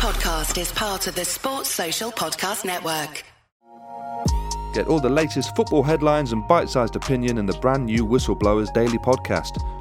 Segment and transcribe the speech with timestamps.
[0.00, 3.22] podcast is part of the Sports Social Podcast Network.
[4.72, 8.72] Get all the latest football headlines and bite sized opinion in the brand new Whistleblowers
[8.72, 9.58] Daily podcast.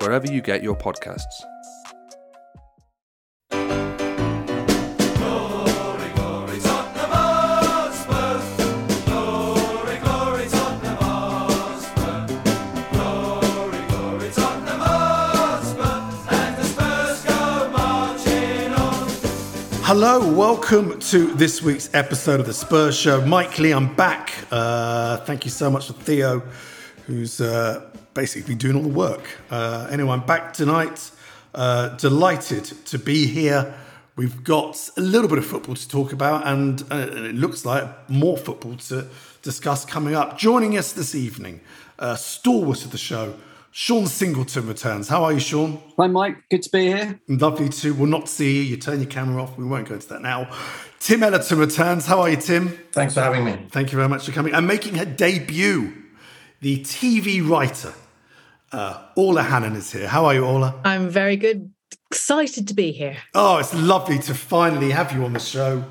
[0.00, 1.24] wherever you get your podcasts.
[19.82, 23.26] Hello, welcome to this week's episode of the Spurs Show.
[23.26, 24.32] Mike Leigh, I'm back.
[24.50, 26.44] Uh, thank you so much to Theo,
[27.06, 27.90] who's uh,
[28.20, 29.22] basically been doing all the work.
[29.50, 31.10] Uh, anyway, I'm back tonight.
[31.54, 33.74] Uh, delighted to be here.
[34.14, 36.96] We've got a little bit of football to talk about, and uh,
[37.30, 39.06] it looks like more football to
[39.40, 40.36] discuss coming up.
[40.36, 41.62] Joining us this evening,
[41.98, 43.36] uh, stalwart of the show,
[43.70, 45.08] Sean Singleton returns.
[45.08, 45.80] How are you, Sean?
[45.96, 46.46] Hi, Mike.
[46.50, 47.18] Good to be here.
[47.26, 47.94] Lovely to.
[47.94, 48.62] We'll not see you.
[48.64, 49.56] You turn your camera off.
[49.56, 50.54] We won't go into that now.
[50.98, 52.04] Tim Ellerton returns.
[52.04, 52.68] How are you, Tim?
[52.92, 53.56] Thanks for having me.
[53.70, 54.52] Thank you very much for coming.
[54.52, 55.94] And making her debut,
[56.60, 57.94] the TV writer,
[58.72, 60.06] uh, Orla Hannon is here.
[60.08, 60.80] How are you, Orla?
[60.84, 61.72] I'm very good.
[62.10, 63.16] Excited to be here.
[63.34, 65.84] Oh, it's lovely to finally have you on the show.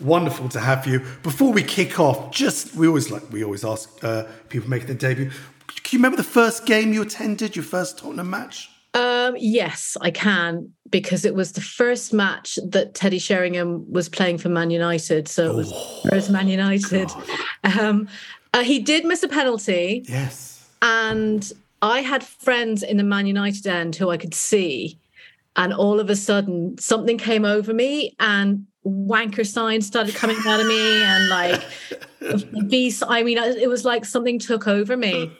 [0.00, 1.00] Wonderful to have you.
[1.22, 4.96] Before we kick off, just we always like we always ask uh, people making their
[4.96, 5.30] debut.
[5.30, 7.56] Can you remember the first game you attended?
[7.56, 8.70] Your first Tottenham match?
[8.94, 14.38] Um, yes, I can because it was the first match that Teddy Sheringham was playing
[14.38, 15.26] for Man United.
[15.28, 17.10] So it was Oh, first Man United.
[17.64, 18.08] Um,
[18.52, 20.64] uh, he did miss a penalty, Yes.
[20.82, 21.52] and
[21.84, 24.98] I had friends in the Man United end who I could see,
[25.54, 30.60] and all of a sudden something came over me, and wanker signs started coming out
[30.60, 31.62] of me, and like
[32.68, 33.02] beast.
[33.06, 35.30] I mean, it was like something took over me.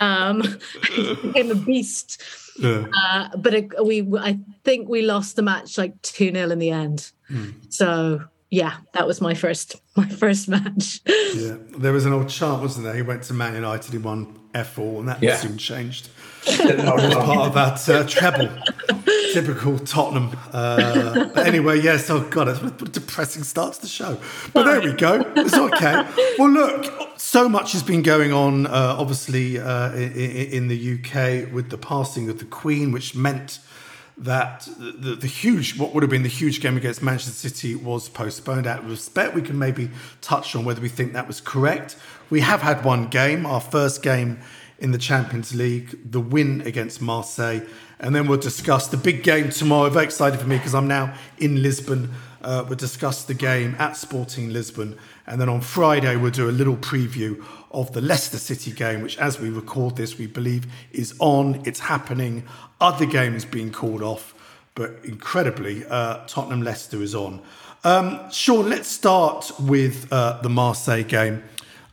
[0.00, 0.42] Um,
[0.92, 2.22] I became a beast.
[2.58, 2.84] Yeah.
[2.94, 6.70] Uh, but it, we, I think we lost the match like two 0 in the
[6.70, 7.12] end.
[7.28, 7.50] Hmm.
[7.70, 11.00] So yeah, that was my first my first match.
[11.06, 11.56] Yeah.
[11.78, 12.94] There was an old chant, wasn't there?
[12.94, 15.36] He went to Man United, he won F all, and that Yeah.
[15.36, 16.08] soon changed.
[16.46, 18.50] No, as part of that uh, treble.
[19.32, 20.36] Typical Tottenham.
[20.52, 24.18] Uh, but anyway, yes, oh God, it's a depressing start to the show.
[24.52, 25.22] But there we go.
[25.36, 26.06] It's okay.
[26.38, 31.50] Well, look, so much has been going on, uh, obviously, uh, in, in the UK
[31.50, 33.58] with the passing of the Queen, which meant
[34.16, 38.08] that the, the huge, what would have been the huge game against Manchester City was
[38.08, 38.66] postponed.
[38.66, 41.96] Out of respect, we can maybe touch on whether we think that was correct.
[42.30, 44.38] We have had one game, our first game
[44.78, 47.60] in the Champions League, the win against Marseille,
[47.98, 49.88] and then we'll discuss the big game tomorrow.
[49.88, 52.10] Very excited for me because I'm now in Lisbon.
[52.44, 56.52] Uh, we'll discuss the game at Sporting Lisbon, and then on Friday we'll do a
[56.52, 61.14] little preview of the Leicester City game, which, as we record this, we believe is
[61.20, 61.62] on.
[61.64, 62.44] It's happening.
[62.80, 64.34] Other games being called off,
[64.74, 67.40] but incredibly, uh, Tottenham Leicester is on.
[67.82, 71.42] Um, Sean, let's start with uh, the Marseille game.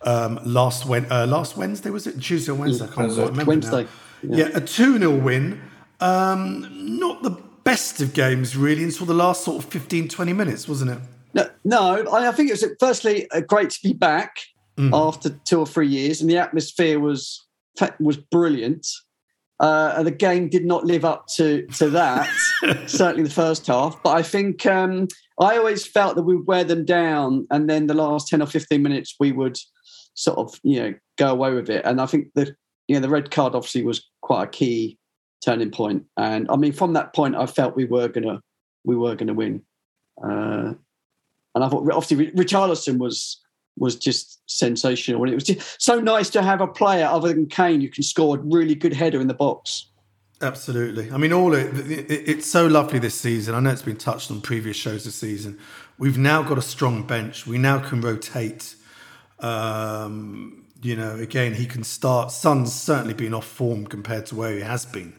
[0.03, 2.85] Um, last Wen- uh, last Wednesday was it Tuesday or Wednesday?
[2.85, 3.25] I can't Wednesday.
[3.25, 3.87] remember Wednesday,
[4.23, 4.37] now.
[4.37, 4.49] Yeah.
[4.53, 5.61] a two 0 win.
[5.99, 6.67] Um,
[6.99, 7.31] not the
[7.63, 10.99] best of games really until the last sort of 15, 20 minutes, wasn't it?
[11.33, 14.37] No, no I, I think it was firstly uh, great to be back
[14.93, 17.45] after two or three years, and the atmosphere was
[17.99, 18.87] was brilliant.
[19.59, 22.27] Uh, and the game did not live up to to that.
[22.87, 25.07] certainly the first half, but I think um,
[25.39, 28.47] I always felt that we would wear them down, and then the last ten or
[28.47, 29.57] fifteen minutes we would
[30.15, 31.85] sort of you know go away with it.
[31.85, 32.55] And I think the
[32.87, 34.97] you know the red card obviously was quite a key
[35.43, 36.05] turning point.
[36.17, 38.41] And I mean, from that point, I felt we were gonna
[38.83, 39.63] we were gonna win.
[40.23, 40.73] Uh,
[41.53, 43.41] and I thought obviously Richarlison was
[43.77, 47.47] was just sensational, and it was just so nice to have a player other than
[47.47, 49.87] Kane who can score a really good header in the box.
[50.41, 51.11] Absolutely.
[51.11, 53.53] I mean, all it, it, it's so lovely this season.
[53.53, 55.59] I know it's been touched on previous shows this season.
[55.99, 57.45] We've now got a strong bench.
[57.45, 58.75] We now can rotate.
[59.39, 62.31] Um, you know, again, he can start.
[62.31, 65.13] Son's certainly been off form compared to where he has been.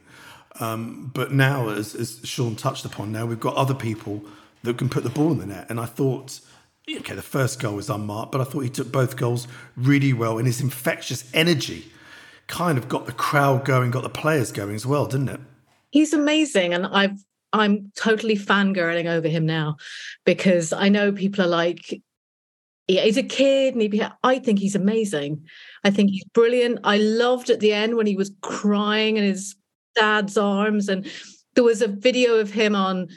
[0.61, 4.23] Um, but now, as, as Sean touched upon, now we've got other people
[4.63, 5.67] that can put the ball in the net.
[5.69, 6.41] And I thought,
[6.91, 10.39] okay, the first goal was unmarked, but I thought he took both goals really well.
[10.39, 11.91] And his infectious energy
[12.47, 15.41] kind of got the crowd going, got the players going as well, didn't it?
[15.91, 17.23] He's amazing, and I've
[17.53, 19.77] I'm totally fangirling over him now
[20.25, 22.01] because I know people are like,
[22.89, 24.03] yeah, he's a kid, and he.
[24.23, 25.45] I think he's amazing.
[25.85, 26.81] I think he's brilliant.
[26.85, 29.55] I loved at the end when he was crying and his
[29.95, 31.11] dad's arms, and
[31.55, 33.09] there was a video of him on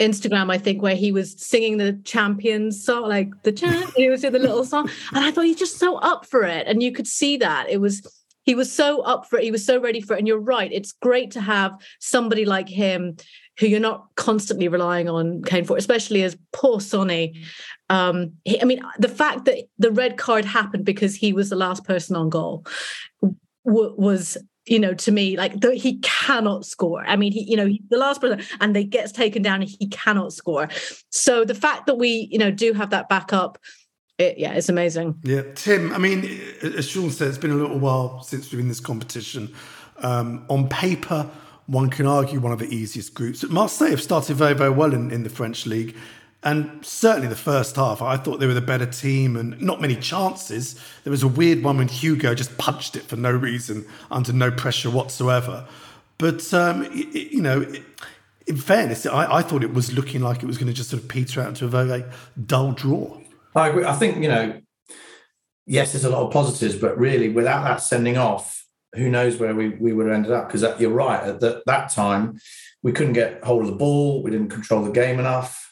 [0.00, 3.92] Instagram, I think, where he was singing the champions song, like the champ.
[3.96, 6.66] he was in the little song, and I thought he's just so up for it,
[6.66, 8.06] and you could see that it was
[8.44, 9.44] he was so up for it.
[9.44, 10.18] He was so ready for it.
[10.18, 10.70] And you're right.
[10.72, 13.16] It's great to have somebody like him
[13.58, 17.42] who you're not constantly relying on Kane for, especially as poor Sonny.
[17.88, 21.56] Um, he, I mean, the fact that the red card happened because he was the
[21.56, 22.66] last person on goal
[23.64, 24.36] w- was
[24.66, 27.04] you know, to me, like the, he cannot score.
[27.06, 29.70] I mean, he, you know, he, the last person, and they gets taken down, and
[29.70, 30.68] he cannot score.
[31.10, 33.58] So the fact that we, you know, do have that backup,
[34.18, 35.16] it, yeah, it's amazing.
[35.22, 35.92] Yeah, Tim.
[35.92, 36.24] I mean,
[36.62, 39.54] as Sean said, it's been a little while since we've been in this competition.
[39.98, 41.28] Um, on paper,
[41.66, 43.42] one can argue one of the easiest groups.
[43.48, 45.96] Marseille have started very, very well in, in the French league.
[46.44, 49.96] And certainly the first half, I thought they were the better team and not many
[49.96, 50.78] chances.
[51.02, 54.50] There was a weird one when Hugo just punched it for no reason, under no
[54.50, 55.66] pressure whatsoever.
[56.18, 57.66] But, um, you know,
[58.46, 61.02] in fairness, I, I, thought it was looking like it was going to just sort
[61.02, 62.04] of peter out into a very
[62.44, 63.18] dull draw.
[63.56, 63.84] I agree.
[63.86, 64.60] I think, you know,
[65.66, 69.54] yes, there's a lot of positives, but really without that sending off, who knows where
[69.54, 70.48] we, we would have ended up?
[70.48, 71.22] Because you're right.
[71.22, 72.38] At the, that time,
[72.82, 74.22] we couldn't get hold of the ball.
[74.22, 75.63] We didn't control the game enough.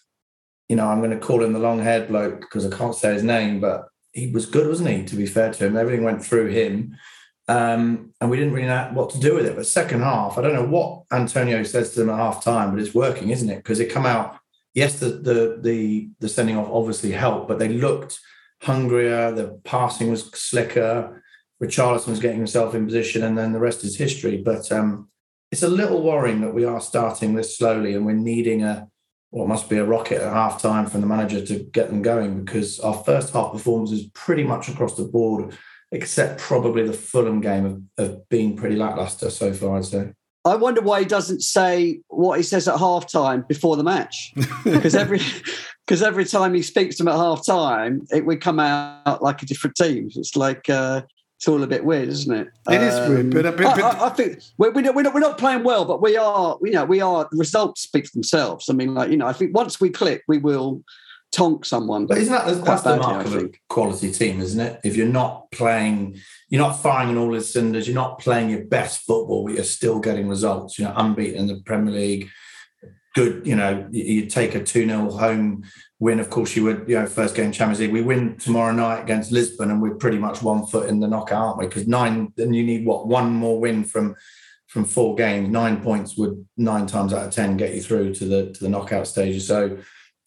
[0.73, 3.13] You know, I'm going to call him the long haired bloke because I can't say
[3.13, 5.05] his name, but he was good, wasn't he?
[5.05, 6.97] To be fair to him, everything went through him.
[7.47, 9.55] Um, and we didn't really know what to do with it.
[9.55, 12.81] But second half, I don't know what Antonio says to them at half time, but
[12.81, 13.57] it's working, isn't it?
[13.57, 14.39] Because it come out,
[14.73, 18.19] yes, the, the the the sending off obviously helped, but they looked
[18.63, 21.23] hungrier, the passing was slicker,
[21.63, 24.39] Richarlison was getting himself in position, and then the rest is history.
[24.39, 25.11] But um,
[25.51, 28.89] it's a little worrying that we are starting this slowly, and we're needing a
[29.33, 32.45] what must be a rocket at half time from the manager to get them going
[32.45, 35.57] because our first half performance is pretty much across the board,
[35.91, 39.79] except probably the Fulham game of, of being pretty lackluster so far.
[39.79, 40.13] I'd say.
[40.45, 44.35] I wonder why he doesn't say what he says at half time before the match.
[44.65, 45.21] Because every
[45.87, 49.43] because every time he speaks to him at half time, it would come out like
[49.43, 50.11] a different team.
[50.15, 51.03] It's like uh,
[51.43, 52.49] it's all a bit weird, isn't it?
[52.71, 55.39] It um, is weird, but, but, but I, I, think we're, we're, not, we're, not,
[55.39, 56.57] playing well, but we are.
[56.63, 57.29] You know, we are.
[57.33, 58.69] Results speak for themselves.
[58.71, 60.85] I mean, like you know, I think once we click, we will
[61.33, 62.07] tonk someone.
[62.07, 64.81] But isn't that that's, that's the mark of a quality team, isn't it?
[64.85, 68.65] If you're not playing, you're not firing in all the cylinders, you're not playing your
[68.67, 70.79] best football, but you're still getting results.
[70.79, 72.31] You know, unbeaten in the Premier League.
[73.17, 75.65] Good, you know, you take a 2 0 home
[76.03, 76.19] win.
[76.19, 77.93] Of course, you would, you know, first game Champions League.
[77.93, 81.45] We win tomorrow night against Lisbon, and we're pretty much one foot in the knockout,
[81.45, 81.67] aren't we?
[81.67, 84.17] Because nine, then you need what one more win from
[84.67, 85.49] from four games.
[85.49, 88.69] Nine points would nine times out of ten get you through to the to the
[88.69, 89.47] knockout stages.
[89.47, 89.79] So.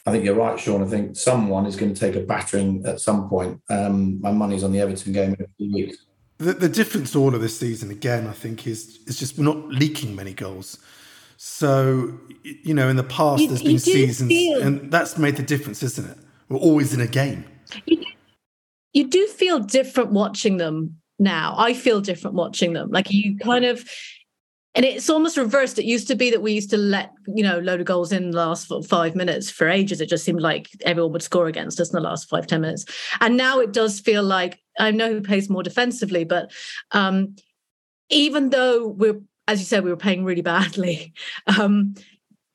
[0.07, 0.83] I think you're right, Sean.
[0.83, 3.59] I think someone is going to take a battering at some point.
[3.71, 5.97] Um, my money's on the Everton game in a few weeks.
[6.37, 9.67] The, the difference all of this season, again, I think, is is just we're not
[9.69, 10.77] leaking many goals.
[11.47, 15.43] So, you know, in the past, you, there's been seasons, feel, and that's made the
[15.43, 16.17] difference, isn't it?
[16.49, 17.45] We're always in a game.
[17.85, 18.03] You,
[18.93, 21.53] you do feel different watching them now.
[21.55, 22.89] I feel different watching them.
[22.89, 23.87] Like you kind of,
[24.73, 25.77] and it's almost reversed.
[25.77, 28.31] It used to be that we used to let, you know, load of goals in
[28.31, 30.01] the last five minutes for ages.
[30.01, 32.85] It just seemed like everyone would score against us in the last five ten minutes.
[33.21, 36.51] And now it does feel like, I know who plays more defensively, but
[36.89, 37.35] um,
[38.09, 41.13] even though we're as you said, we were playing really badly
[41.59, 41.95] um,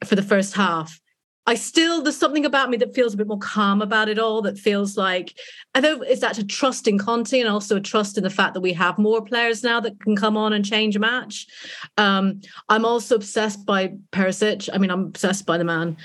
[0.04, 1.00] for the first half.
[1.46, 4.42] I still there's something about me that feels a bit more calm about it all.
[4.42, 5.34] That feels like
[5.74, 8.54] I know is that a trust in Conte and also a trust in the fact
[8.54, 11.46] that we have more players now that can come on and change a match.
[11.96, 14.68] Um, I'm also obsessed by Perisic.
[14.72, 15.96] I mean, I'm obsessed by the man.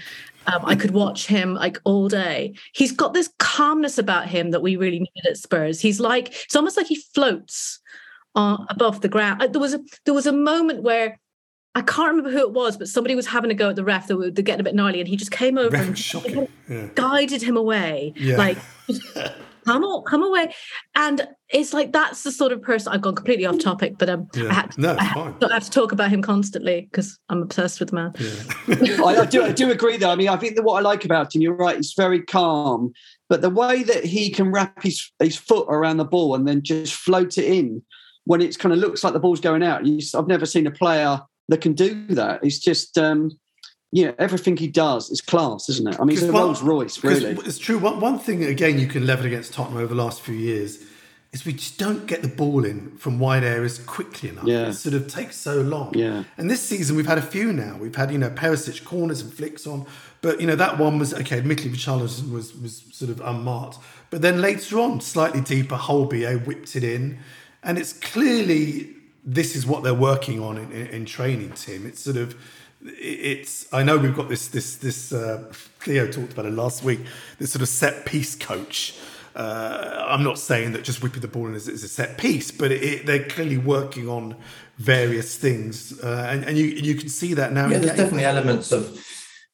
[0.47, 2.55] Um, I could watch him like all day.
[2.73, 5.79] He's got this calmness about him that we really needed at Spurs.
[5.79, 7.81] He's like it's almost like he floats
[8.35, 9.41] uh, above the ground.
[9.41, 11.19] Uh, there was a there was a moment where
[11.73, 14.07] I can't remember who it was, but somebody was having a go at the ref.
[14.07, 16.13] They were, they're getting a bit gnarly, and he just came over and
[16.69, 16.87] yeah.
[16.95, 18.37] guided him away, yeah.
[18.37, 18.57] like
[19.65, 20.53] come on, come away.
[20.95, 22.93] And it's like that's the sort of person.
[22.93, 24.49] I've gone completely off topic, but um, yeah.
[24.49, 27.41] I, had to, no, I, have, I, have to, talk about him constantly because I'm
[27.41, 28.13] obsessed with the man.
[28.19, 29.03] Yeah.
[29.03, 30.11] I, I, do, I do agree, though.
[30.11, 32.93] I mean, I think that what I like about him, you're right, he's very calm,
[33.27, 36.61] but the way that he can wrap his his foot around the ball and then
[36.61, 37.81] just float it in
[38.25, 39.81] when it kind of looks like the ball's going out.
[40.15, 42.43] I've never seen a player that can do that.
[42.43, 43.39] It's just, um,
[43.91, 45.99] yeah, everything he does is class, isn't it?
[45.99, 47.37] I mean, it's a Rolls Royce, really.
[47.45, 47.77] It's true.
[47.77, 50.83] One, one thing, again, you can level against Tottenham over the last few years
[51.31, 54.45] is we just don't get the ball in from wide areas quickly enough.
[54.45, 54.69] Yeah.
[54.69, 55.93] It sort of takes so long.
[55.93, 56.23] Yeah.
[56.37, 57.77] And this season we've had a few now.
[57.77, 59.85] We've had, you know, Perisic corners and flicks on.
[60.21, 63.77] But, you know, that one was, okay, admittedly Richarlison was, was sort of unmarked.
[64.09, 67.19] But then later on, slightly deeper, Holby whipped it in.
[67.65, 68.95] And it's clearly,
[69.25, 71.85] this is what they're working on in, in, in training, Tim.
[71.85, 72.35] It's sort of,
[72.81, 76.99] it's I know we've got this this this uh, Theo talked about it last week
[77.39, 78.93] this sort of set piece coach
[79.35, 82.51] uh, I'm not saying that just whipping the ball in is, is a set piece,
[82.51, 84.35] but it, it, they're clearly working on
[84.77, 87.67] various things, uh, and, and you you can see that now.
[87.67, 89.05] Yeah, there's definitely elements of.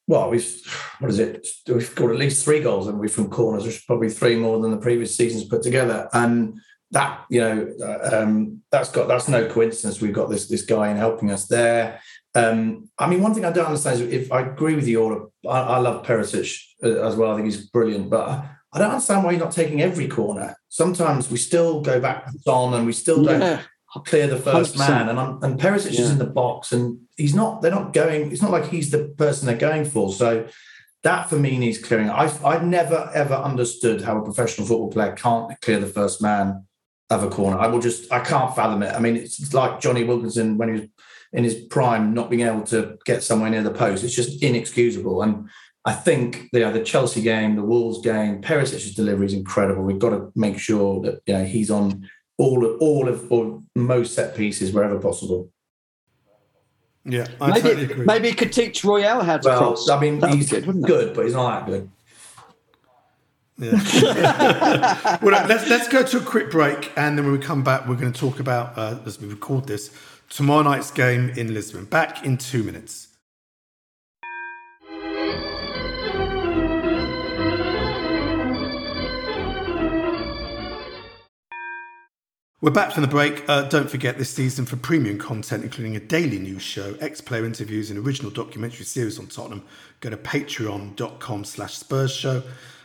[0.07, 0.47] Well, we've
[0.99, 1.47] what is it?
[1.67, 4.59] We've scored at least three goals, and we from corners, which is probably three more
[4.59, 6.09] than the previous seasons put together.
[6.13, 6.59] And
[6.91, 10.01] that you know, uh, um, that's got that's no coincidence.
[10.01, 12.01] We've got this this guy in helping us there.
[12.33, 15.33] Um, I mean, one thing I don't understand is if I agree with you all,
[15.49, 17.31] I, I love Perisic uh, as well.
[17.31, 20.55] I think he's brilliant, but I don't understand why he's not taking every corner.
[20.69, 23.61] Sometimes we still go back on and we still don't yeah.
[24.05, 24.77] clear the 100%.
[24.77, 25.09] man.
[25.09, 26.01] And I'm, and Perisic yeah.
[26.01, 27.61] is in the box and he's not.
[27.61, 28.31] They're not going.
[28.31, 30.13] It's not like he's the person they're going for.
[30.13, 30.47] So
[31.03, 32.09] that for me needs clearing.
[32.09, 36.65] I've I've never ever understood how a professional football player can't clear the first man
[37.11, 37.59] of a corner.
[37.59, 38.95] I will just I can't fathom it.
[38.95, 40.89] I mean, it's like Jonny Wilkinson when he was
[41.33, 44.03] in his prime, not being able to get somewhere near the post.
[44.03, 45.21] It's just inexcusable.
[45.21, 45.49] And
[45.85, 49.83] I think you know, the Chelsea game, the Wolves game, Perisic's delivery is incredible.
[49.83, 53.61] We've got to make sure that you know he's on all of all of or
[53.75, 55.51] most set pieces wherever possible.
[57.03, 58.05] Yeah, I maybe, totally agree.
[58.05, 59.89] Maybe he could teach Royal how to well, cross.
[59.89, 61.89] I mean, That'd he's good, good, but he's not that good.
[63.57, 65.17] Yeah.
[65.21, 67.95] well, let's let's go to a quick break, and then when we come back, we're
[67.95, 69.95] going to talk about uh, as we record this
[70.29, 71.85] tomorrow night's game in Lisbon.
[71.85, 73.09] Back in two minutes.
[82.63, 83.43] We're back from the break.
[83.49, 87.89] Uh, don't forget this season for premium content, including a daily news show, ex-player interviews,
[87.89, 89.63] and original documentary series on Tottenham.
[89.99, 92.43] Go to patreon.com slash Spurs Show.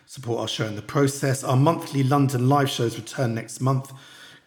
[0.09, 1.43] Support our show in the process.
[1.43, 3.93] Our monthly London live shows return next month.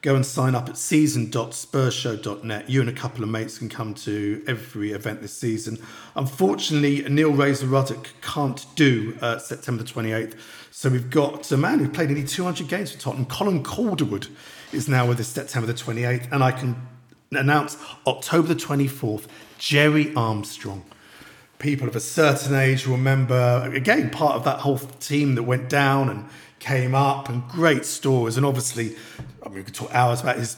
[0.01, 2.69] Go and sign up at season.spursshow.net.
[2.69, 5.77] You and a couple of mates can come to every event this season.
[6.15, 10.37] Unfortunately, Neil Razor Ruddock can't do uh, September 28th.
[10.71, 14.29] So we've got a man who played nearly 200 games for Tottenham, Colin Calderwood
[14.71, 16.87] is now with us September the 28th, and I can
[17.33, 19.25] announce October the 24th,
[19.57, 20.85] Gerry Armstrong.
[21.59, 25.69] People of a certain age will remember, again, part of that whole team that went
[25.69, 26.25] down and
[26.59, 28.37] came up, and great stories.
[28.37, 28.95] And obviously,
[29.43, 30.57] I mean, we could talk hours about his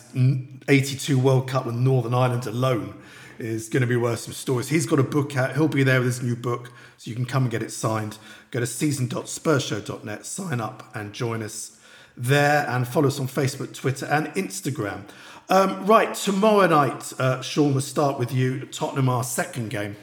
[0.68, 2.96] 82 World Cup with Northern Ireland alone
[3.40, 4.70] is going to be worth some stories.
[4.70, 5.56] He's got a book out.
[5.56, 8.18] He'll be there with his new book, so you can come and get it signed.
[8.52, 11.80] Go to season.spursshow.net, sign up, and join us
[12.16, 15.04] there and follow us on Facebook, Twitter, and Instagram.
[15.50, 18.68] Um, right, tomorrow night, uh, Sean, we'll start with you.
[18.68, 19.96] Tottenham, our second game.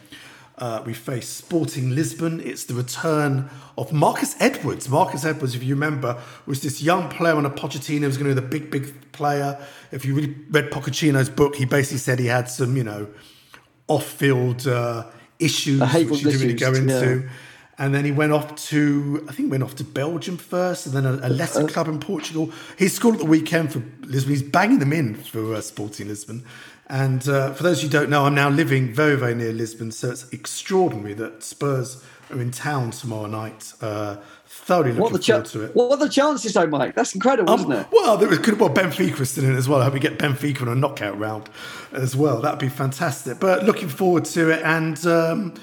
[0.59, 2.41] Uh, we face Sporting Lisbon.
[2.41, 4.89] It's the return of Marcus Edwards.
[4.89, 8.41] Marcus Edwards, if you remember, was this young player on a Pochettino was going to
[8.41, 9.57] be the big, big player.
[9.93, 13.07] If you really read Pochettino's book, he basically said he had some, you know,
[13.87, 15.05] off-field uh,
[15.39, 17.23] issues which he didn't really go into.
[17.25, 17.31] Yeah.
[17.81, 21.07] And then he went off to, I think, went off to Belgium first, and then
[21.07, 22.51] a, a lesser club in Portugal.
[22.77, 24.33] He scored at the weekend for Lisbon.
[24.33, 26.45] He's banging them in for uh, Sporting Lisbon.
[26.89, 30.11] And uh, for those who don't know, I'm now living very, very near Lisbon, so
[30.11, 33.73] it's extraordinary that Spurs are in town tomorrow night.
[33.81, 34.17] Uh,
[34.47, 35.77] thoroughly looking what forward to it.
[35.77, 36.95] What are the chances, though, Mike?
[36.95, 37.87] That's incredible, um, isn't it?
[37.93, 39.81] Well, there was, could well Benfica was still in it as well.
[39.81, 41.49] I hope we get Benfica in a knockout round
[41.93, 42.41] as well.
[42.41, 43.39] That'd be fantastic.
[43.39, 45.55] But looking forward to it, and um,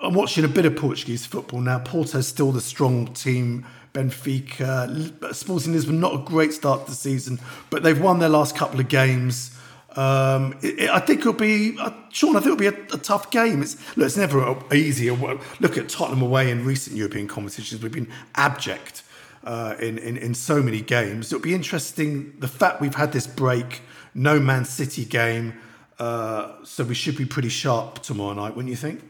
[0.00, 1.80] I'm watching a bit of Portuguese football now.
[1.80, 3.66] Porto's still the strong team.
[3.94, 7.40] Benfica, Sporting Lisbon, not a great start to the season,
[7.70, 9.50] but they've won their last couple of games.
[9.96, 12.36] Um, it, it, I think it'll be, uh, Sean.
[12.36, 13.62] I think it'll be a, a tough game.
[13.62, 15.10] It's look, it's never easy.
[15.10, 17.82] Look at Tottenham away in recent European competitions.
[17.82, 19.02] We've been abject
[19.42, 21.32] uh, in, in in so many games.
[21.32, 22.34] It'll be interesting.
[22.38, 23.80] The fact we've had this break,
[24.14, 25.54] no Man City game,
[25.98, 29.02] uh, so we should be pretty sharp tomorrow night, wouldn't you think?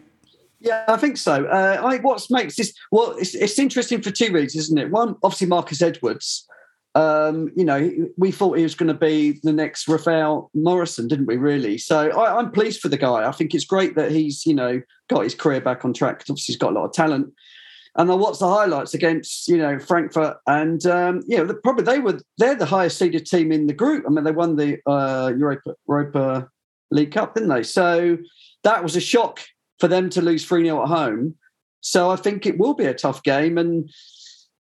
[0.60, 1.44] Yeah, I think so.
[1.46, 4.90] Uh, I what makes this well, it's, it's interesting for two reasons, isn't it?
[4.90, 6.46] One, obviously, Marcus Edwards.
[6.94, 11.26] Um, you know, we thought he was going to be the next Ravel Morrison, didn't
[11.26, 11.36] we?
[11.36, 11.78] Really.
[11.78, 13.28] So I, am pleased for the guy.
[13.28, 16.22] I think it's great that he's you know got his career back on track.
[16.22, 17.32] Obviously, he's got a lot of talent.
[17.94, 22.00] And I watched the highlights against you know Frankfurt, and um, you know probably they
[22.00, 24.04] were they're the highest seeded team in the group.
[24.06, 26.48] I mean, they won the uh, Europa Europa
[26.90, 27.62] League Cup, didn't they?
[27.62, 28.18] So
[28.64, 29.40] that was a shock
[29.78, 31.34] for them to lose 3 0 at home.
[31.80, 33.58] So I think it will be a tough game.
[33.58, 33.90] And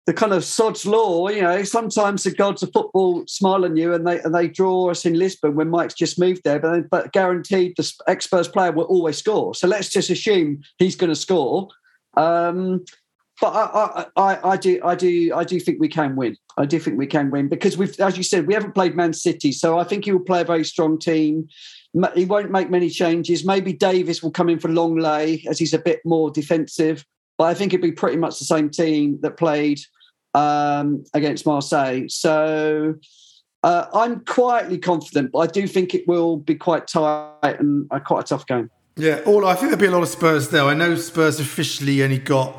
[0.07, 1.27] the kind of sod's law.
[1.27, 4.89] You know, sometimes the gods of football smile on you, and they and they draw
[4.89, 6.59] us in Lisbon when Mike's just moved there.
[6.59, 9.53] But but guaranteed, the ex player will always score.
[9.53, 11.67] So let's just assume he's going to score.
[12.15, 12.85] Um,
[13.39, 16.35] but I, I, I, do, I do, I do think we can win.
[16.57, 19.13] I do think we can win because we've, as you said, we haven't played Man
[19.13, 21.47] City, so I think he will play a very strong team.
[22.15, 23.45] He won't make many changes.
[23.45, 27.05] Maybe Davis will come in for Lenglet as he's a bit more defensive,
[27.37, 29.79] but I think it'd be pretty much the same team that played
[30.33, 32.07] um, against Marseille.
[32.07, 32.95] So
[33.63, 37.99] uh, I'm quietly confident, but I do think it will be quite tight and uh,
[37.99, 38.69] quite a tough game.
[38.95, 40.63] Yeah, all I think there'll be a lot of Spurs there.
[40.63, 42.55] I know Spurs officially only got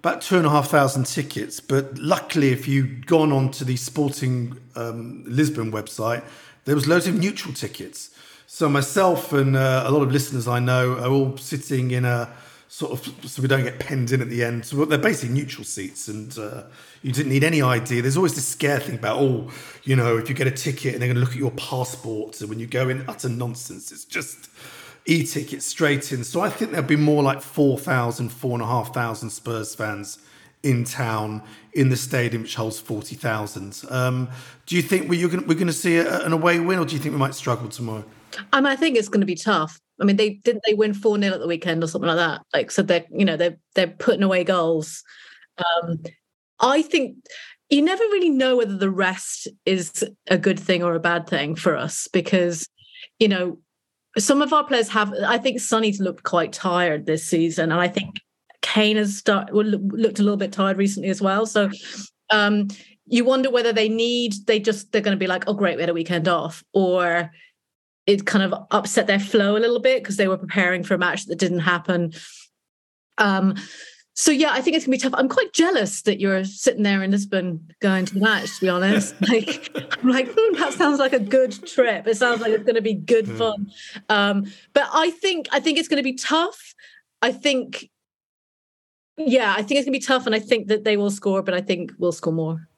[0.00, 1.60] about two and a half thousand tickets.
[1.60, 6.24] But luckily, if you'd gone onto the Sporting um, Lisbon website,
[6.64, 8.10] there was loads of neutral tickets.
[8.52, 12.28] So myself and uh, a lot of listeners I know are all sitting in a
[12.66, 14.66] sort of so we don't get penned in at the end.
[14.66, 16.64] So they're basically neutral seats, and uh,
[17.00, 18.02] you didn't need any idea.
[18.02, 19.52] There's always this scare thing about oh,
[19.84, 22.40] you know, if you get a ticket and they're going to look at your passport,
[22.40, 23.92] and when you go in, utter nonsense.
[23.92, 24.50] It's just
[25.06, 26.24] e-ticket straight in.
[26.24, 30.18] So I think there'll be more like 4,000, 4,500 Spurs fans
[30.64, 31.42] in town
[31.72, 33.84] in the stadium, which holds 40,000.
[33.88, 34.28] Um,
[34.66, 37.12] do you think we're going, to see a, an away win or do you think
[37.12, 38.04] we might struggle tomorrow?
[38.52, 39.78] Um, I think it's going to be tough.
[40.00, 42.42] I mean, they didn't they win 4 0 at the weekend or something like that.
[42.54, 45.02] Like, so they're, you know, they're, they're putting away goals.
[45.58, 46.02] Um,
[46.58, 47.16] I think
[47.68, 51.54] you never really know whether the rest is a good thing or a bad thing
[51.54, 52.68] for us because,
[53.18, 53.58] you know,
[54.18, 55.12] some of our players have.
[55.24, 58.16] I think Sonny's looked quite tired this season, and I think
[58.62, 61.46] Kane has start, looked a little bit tired recently as well.
[61.46, 61.70] So
[62.30, 62.68] um,
[63.06, 65.82] you wonder whether they need they just they're going to be like, oh great, we
[65.82, 67.30] had a weekend off, or
[68.06, 70.98] it kind of upset their flow a little bit because they were preparing for a
[70.98, 72.12] match that didn't happen.
[73.18, 73.54] Um,
[74.14, 75.14] so yeah, I think it's gonna be tough.
[75.16, 78.56] I'm quite jealous that you're sitting there in Lisbon going to the match.
[78.56, 79.70] To be honest, like
[80.02, 82.06] I'm like, hmm, that sounds like a good trip.
[82.06, 83.38] It sounds like it's going to be good mm.
[83.38, 83.70] fun.
[84.08, 86.74] Um, but I think I think it's going to be tough.
[87.22, 87.88] I think,
[89.16, 91.42] yeah, I think it's going to be tough, and I think that they will score,
[91.42, 92.68] but I think we'll score more.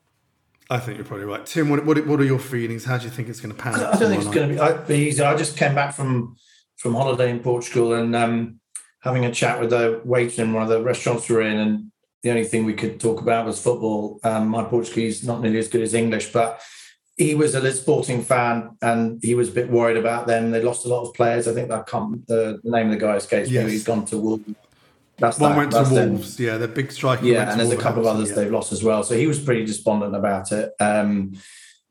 [0.73, 1.69] I think you're probably right, Tim.
[1.69, 2.83] What what, what are your feelings?
[2.83, 3.95] How do you think it's going to pan out?
[3.95, 5.23] I don't think it's going to be, easy.
[5.23, 6.37] I just came back from
[6.79, 8.59] from holiday in Portugal, and um,
[9.01, 11.93] having a chat with the waiter in one of the restaurants we were in, and
[12.23, 14.19] the only thing we could talk about was football.
[14.25, 16.63] Um, my Portuguese not nearly as good as English, but
[17.19, 20.53] he was a Sporting fan, and he was a bit worried about them.
[20.53, 21.47] They lost a lot of players.
[21.47, 23.67] I think that can't, the, the name of the guy escapes yes.
[23.67, 23.73] me.
[23.73, 24.45] He's gone to Wolves.
[25.23, 26.37] That's one that, went to Wolves.
[26.37, 26.47] Them.
[26.47, 27.25] Yeah, the big striker.
[27.25, 28.35] Yeah, and there's a couple of others yeah.
[28.35, 29.05] they've lost as well.
[29.05, 30.73] So he was pretty despondent about it.
[30.81, 31.35] Um,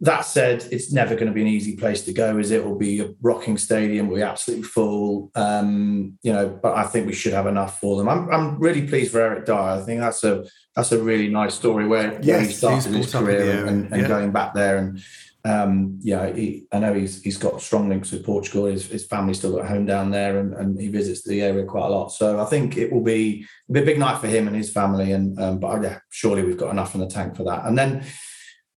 [0.02, 2.66] that said, it's never going to be an easy place to go, is it?
[2.66, 5.32] Will be a rocking stadium, will be absolutely full.
[5.36, 8.10] Um, you know, but I think we should have enough for them.
[8.10, 9.56] I'm, I'm really pleased for Eric Dier.
[9.56, 10.44] I think that's a
[10.76, 14.08] that's a really nice story where, yes, where he started his career and, and yeah.
[14.08, 14.78] going back there.
[14.78, 15.02] And
[15.44, 18.66] um, yeah, he, I know he's he's got strong links with Portugal.
[18.66, 21.88] His, his family's still got home down there, and, and he visits the area quite
[21.88, 22.10] a lot.
[22.10, 25.12] So I think it will be, be a big night for him and his family.
[25.12, 27.66] And um, but yeah, surely we've got enough in the tank for that.
[27.66, 28.06] And then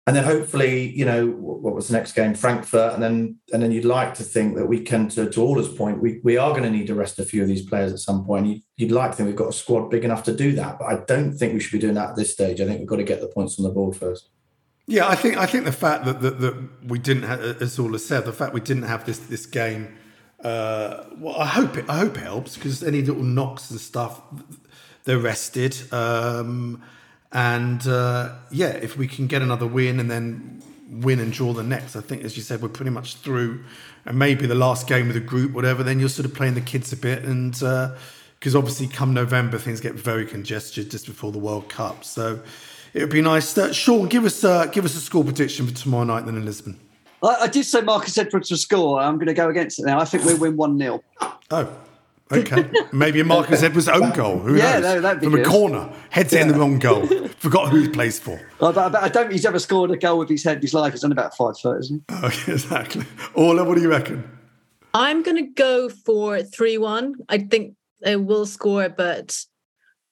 [0.06, 2.34] and then hopefully, you know, what was the next game?
[2.34, 5.70] Frankfurt, and then and then you'd like to think that we can, to, to Orla's
[5.70, 8.00] point, we, we are going to need to rest a few of these players at
[8.00, 8.48] some point.
[8.48, 10.86] You, you'd like to think we've got a squad big enough to do that, but
[10.86, 12.60] I don't think we should be doing that at this stage.
[12.60, 14.30] I think we've got to get the points on the board first.
[14.86, 18.00] Yeah, I think I think the fact that that, that we didn't, have, as Orla
[18.00, 19.98] said, the fact we didn't have this this game.
[20.44, 24.22] Uh, well, I hope it I hope it helps because any little knocks and stuff,
[25.06, 25.78] they're rested.
[25.94, 26.84] Um,
[27.32, 31.64] and uh, yeah, if we can get another win and then win and draw the
[31.64, 33.64] next, I think, as you said, we're pretty much through.
[34.06, 36.62] And maybe the last game of the group, whatever, then you're sort of playing the
[36.62, 37.24] kids a bit.
[37.24, 42.04] And because uh, obviously, come November, things get very congested just before the World Cup.
[42.04, 42.42] So
[42.94, 43.58] it would be nice.
[43.58, 46.46] Uh, Sean, give us uh, give us a score prediction for tomorrow night then in
[46.46, 46.80] Lisbon.
[47.22, 49.00] I, I did say Marcus Edwards to score.
[49.00, 50.00] I'm going to go against it now.
[50.00, 51.04] I think we win 1 0.
[51.52, 51.78] Oh,
[52.32, 54.40] Okay, maybe a Marcus Edwards' own goal.
[54.40, 54.82] Who yeah, knows?
[54.82, 55.46] No, that'd be From good.
[55.46, 56.42] a corner, heads yeah.
[56.42, 57.06] in the wrong goal.
[57.38, 58.40] Forgot who he plays for.
[58.62, 60.94] I, I, don't think he's ever scored a goal with his head in his life.
[60.94, 62.16] He's only about five foot, isn't he?
[62.16, 63.06] Oh, exactly.
[63.36, 64.30] Orla, what do you reckon?
[64.94, 67.16] I'm going to go for 3 1.
[67.30, 69.46] I think they will score, but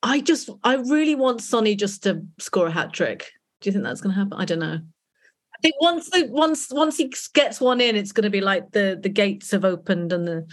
[0.04, 3.32] I just, I really want Sonny just to score a hat trick.
[3.62, 4.34] Do you think that's going to happen?
[4.40, 4.80] I don't know.
[4.82, 8.72] I think once the, once once he gets one in, it's going to be like
[8.72, 10.48] the the gates have opened and the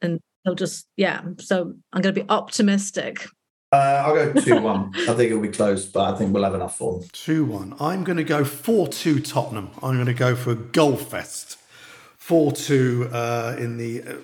[0.00, 1.22] and they'll just yeah.
[1.40, 3.26] So I'm going to be optimistic.
[3.72, 4.92] Uh, I'll go two one.
[4.94, 7.08] I think it'll be close, but I think we'll have enough for them.
[7.12, 7.74] Two one.
[7.80, 9.70] I'm going to go four two Tottenham.
[9.82, 11.58] I'm going to go for a goal fest.
[12.18, 14.02] Four two uh, in the.
[14.02, 14.14] Uh,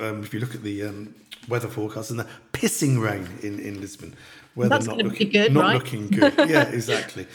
[0.00, 1.14] um, if you look at the um,
[1.48, 4.14] weather forecast and the pissing rain in in Lisbon,
[4.54, 5.74] weather That's not looking good, not right?
[5.74, 6.34] looking good.
[6.48, 7.26] yeah, exactly.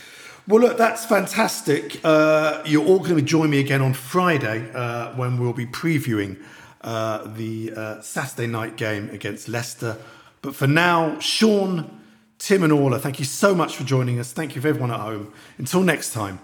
[0.48, 2.00] Well, look, that's fantastic.
[2.04, 6.39] Uh, you're all going to join me again on Friday uh, when we'll be previewing
[6.82, 9.98] uh, the uh, Saturday night game against Leicester.
[10.44, 12.00] But for now, Sean,
[12.38, 14.34] Tim, and Orla, thank you so much for joining us.
[14.34, 15.34] Thank you for everyone at home.
[15.58, 16.39] Until next time,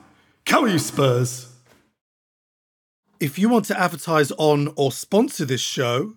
[0.47, 1.49] come you Spurs.
[3.19, 6.13] If you want to advertise on or sponsor this show,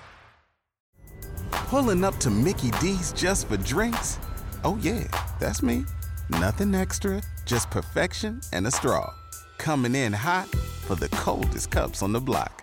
[1.51, 4.19] Pulling up to Mickey D's just for drinks?
[4.63, 5.07] Oh, yeah,
[5.39, 5.85] that's me.
[6.29, 9.11] Nothing extra, just perfection and a straw.
[9.57, 12.61] Coming in hot for the coldest cups on the block.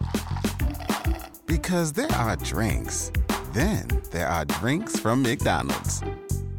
[1.47, 3.11] Because there are drinks,
[3.53, 6.03] then there are drinks from McDonald's.